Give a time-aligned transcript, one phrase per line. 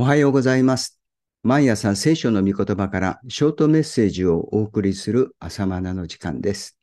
[0.00, 0.98] おはようございます。
[1.42, 6.78] 毎朝聖書の御言葉からショートメッセージをお送りする朝マナの時間です。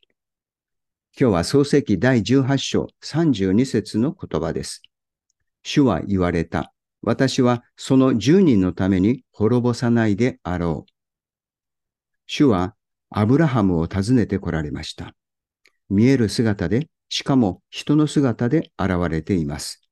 [1.20, 4.82] 今日は創世記第18章32節の言葉です。
[5.64, 6.72] 主は言われた。
[7.02, 10.92] 私はその10人のために滅ぼさないであろう。
[12.28, 12.76] 主は
[13.10, 15.12] アブラハムを訪ねて来られました。
[15.90, 19.82] 見える姿で、しかも人の姿で現れています。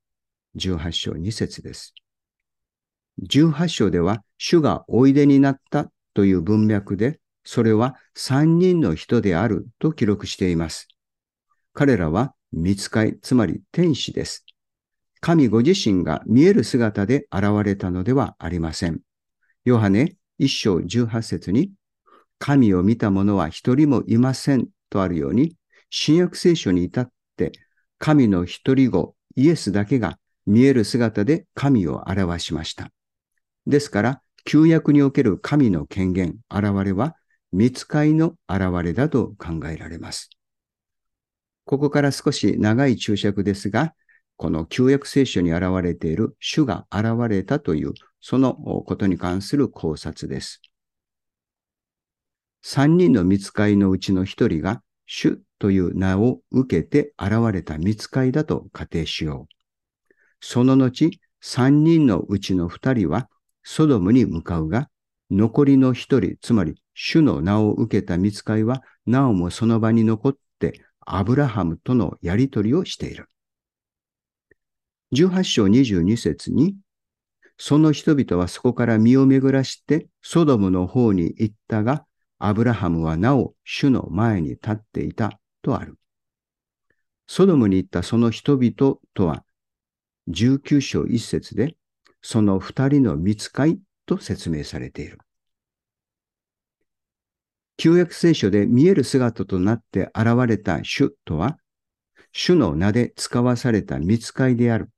[0.55, 1.93] 18章2節です。
[3.23, 10.89] 18章では、主がおいでになったという文脈で、それは3人の人であると記録しています。
[11.73, 14.45] 彼らは見つかい、つまり天使です。
[15.21, 19.01] 神ご自身が見える姿で現れたのではありません。
[19.65, 21.73] ヨハネ1章18節に、
[22.39, 25.57] 神を見た者は一人もいませんとあるように、
[25.91, 27.53] 新約聖書に至って、
[27.99, 32.91] 神の一人子イエスだけが見える姿で神を表しました。
[33.67, 37.17] ですから、旧約における神の権限、現れは、
[37.53, 40.31] 見つかいの現れだと考えられます。
[41.65, 43.95] ここから少し長い注釈ですが、
[44.37, 50.61] この旧約聖書に現れている主が現れたという、そのことに関する考察です。
[52.63, 59.55] 三人の見つかいのうちの一人が、主という名を受けて現れた見つかいだと仮定しよう。
[60.41, 63.29] その後、三人のうちの二人は、
[63.69, 64.89] ソドムに向かうが、
[65.29, 73.29] 残りの一人、つまり主の名を受けた見つかいは、なおもその場に残って、アブラハムとのやりとりをしている。
[75.13, 76.77] 18章22節に、
[77.59, 82.07] その人々はそこから身を巡らして、ソドムの方に行ったが、
[82.39, 85.99] アブラハムはなお主の前に立っていたとある。
[87.27, 89.45] ソドムに行ったその人々とは、
[90.29, 91.77] 19章1節で、
[92.29, 95.21] その二人の見つかいと説明されている。
[97.77, 101.57] 旧約聖書で見える姿となって現れた主とは、
[102.33, 104.91] 主の名で使わされた見つかいである。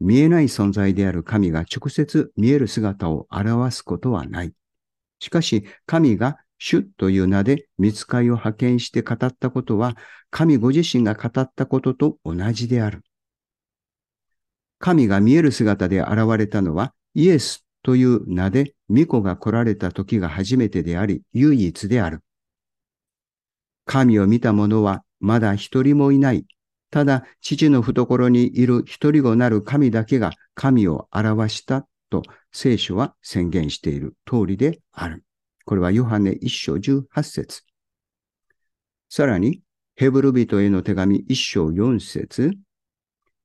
[0.00, 4.52] 見えない存在である神が直接見える姿を表すことはない。
[5.20, 9.96] しかし、神が主という名で見つかいを派遣して語ったことは、
[10.28, 13.02] 神ご自身が語ったことと同じである。
[14.84, 22.20] 神が見える姿で現れたのはイエスという名で巫女が来られた時が初めてであり唯一である。
[23.86, 26.44] 神を見た者はまだ一人もいない。
[26.90, 35.24] ただ父の懐にいる一人子なる神だけが神を表したと聖書は宣言している通りである。
[35.64, 37.62] これはヨハネ一章十八節。
[39.08, 39.62] さらに
[39.96, 42.50] ヘブル人への手紙一章四節。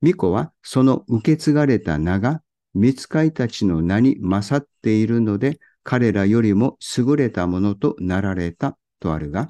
[0.01, 2.41] 巫女はその受け継がれた名が
[2.73, 9.49] 見つかいたちの名に勝っているので彼らよりも優れたものとなられたとあるが、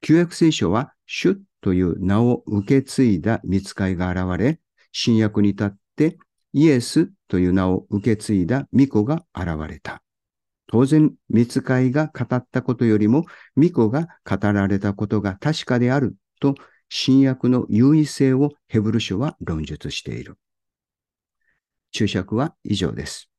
[0.00, 4.58] 旧約聖書は主という名を受け継いだ見つかいが現れ、
[4.90, 6.18] 新約に立って
[6.52, 10.02] イエスという名を受け継いだ巫女が現れた。
[10.66, 13.24] 当然、見つかいが語ったことよりも、
[13.56, 16.54] 巫女が語られたことが確かであると
[16.94, 20.36] 新約の優位性をヘブル書は論述している。
[21.90, 23.30] 注釈は以上です。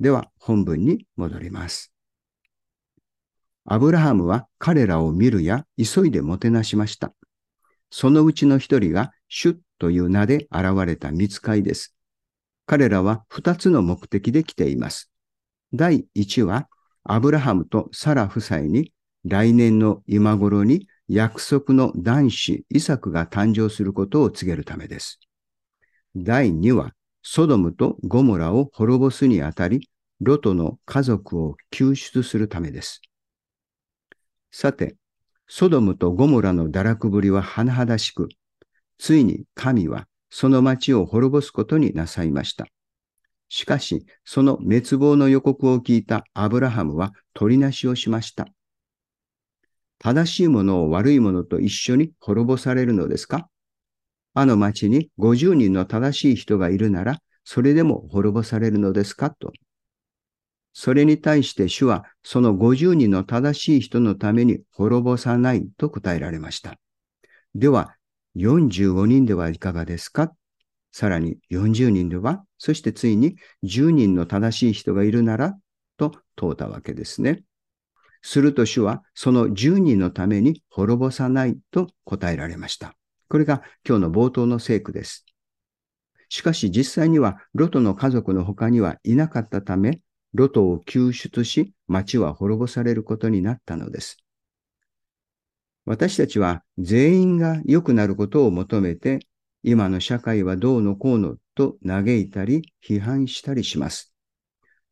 [0.00, 1.92] では本文に戻ります。
[3.66, 7.12] アブラハムは彼らを見るや急いでもてなしました。
[7.90, 11.94] そのうちの一人がシュッという名で現れた見つかいです。
[12.64, 15.12] 彼らは二つの目的で来ています。
[15.74, 16.70] 第一は、
[17.04, 18.94] アブラハムとサラ夫妻に
[19.26, 25.20] 来年の今頃に約束の男子イサクが誕生することを告げるためです。
[26.14, 26.92] 第2は、
[27.22, 29.88] ソドムとゴモラを滅ぼすにあたり、
[30.20, 33.00] ロトの家族を救出するためです。
[34.50, 34.96] さて、
[35.46, 38.28] ソドムとゴモラの堕落ぶりは甚だしく、
[38.98, 42.66] ついに神はその町を滅ぼすことになさいました。
[43.48, 48.48] しかし、その滅亡の予告を聞いたアブラハムは取りなしをしました。
[49.98, 53.48] 正しいものを悪いものと一緒に滅ぼされるのですか？
[54.34, 59.30] あの町に50人の正しい人がいるなら、それでも滅ぼされるのですか？
[59.30, 59.52] と。
[60.72, 66.76] それに対して主は、その50人の正しい人のために滅ぼさないと答えられました。
[67.56, 67.96] では、
[68.36, 70.32] 45人ではいかがですか？
[70.92, 75.56] さらに40人では、そしてついに10人の正しい人がいるなら、
[75.96, 77.42] と問うたわけですね。
[78.22, 82.94] すると主はその10人のために滅ぼさないと答えられました。
[83.28, 85.24] これが今日の冒頭の聖句です。
[86.28, 90.00] しかし実際にはロトの家族の他にはいなかったため、
[90.34, 94.18] ロトを救出し、町は滅ぼされることになったのです。
[95.86, 99.20] 私たちは全員が良くなることを求めて、
[99.62, 104.14] 今の社会はどうのこうのと嘆いたり批判したりします。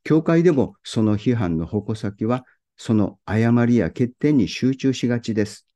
[0.05, 2.44] 教会でもその批判の矛先は
[2.76, 5.67] その誤りや欠点に集中しがちです。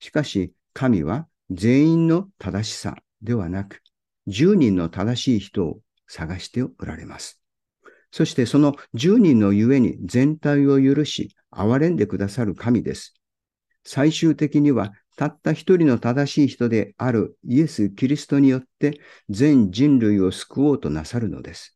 [0.00, 3.80] しかし神は全員の正しさではなく、
[4.26, 7.40] 10人の正しい人を探しておられます。
[8.10, 13.14] そしてその10人のゆえに全体を許し、憐れんでくださる神です。
[13.84, 21.74] 最終的にはたった一人の正しい人であるイエス・キリストによって全人類を救おうとなさるのです。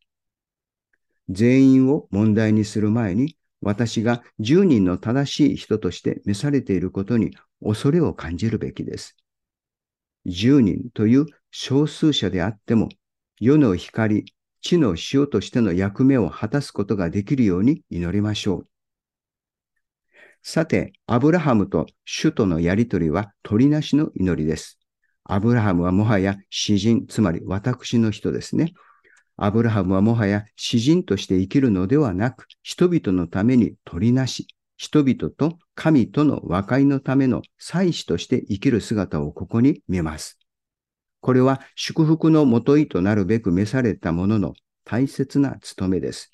[1.29, 9.17] 全員を問題にする前に私が10人の正しい人として召されていることに恐れを感じるべきです。
[10.25, 12.89] 10人という少数者であっても、
[13.39, 14.25] 世の光、
[14.61, 18.67] 地の塩としての役目を果たすことができるように祈りましょう。
[20.41, 24.79] さて、アブラハムと主とのやりとりは取りなしの祈りです。
[25.23, 28.73] アブラハムはもはや詩人、つまり私の人ですね。
[29.41, 40.39] アブラハムはもはや詩人として生きるのではなく、人々のために取りなし、人々と神との和解のための祭司として生きる姿をここに見ます。
[41.21, 44.53] これは祝福のもといとなるべく召されたものの
[44.83, 46.31] 大切な務めです。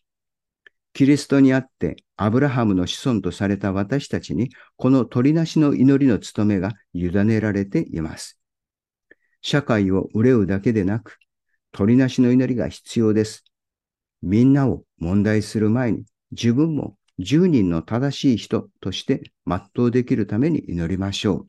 [0.93, 8.39] キリストにあってアブラハムの子孫とされた私たちにこの取りなしの祈りの務めが委ねられています。
[9.41, 11.17] 社会を憂うだけでなく、
[11.75, 13.43] 取りなしの祈りが必要です。
[14.21, 21.45] みんなを問題する前に自分も10人の正しい人として全うできるために祈りましょう。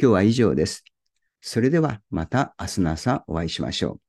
[0.00, 0.82] 今日は以上です。
[1.40, 4.07] それではまた明日の朝お会いしましょう。